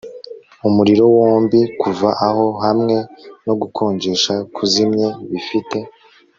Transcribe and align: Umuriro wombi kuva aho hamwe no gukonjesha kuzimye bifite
Umuriro 0.67 1.03
wombi 1.17 1.59
kuva 1.81 2.09
aho 2.27 2.45
hamwe 2.65 2.95
no 3.45 3.53
gukonjesha 3.61 4.33
kuzimye 4.55 5.07
bifite 5.31 5.77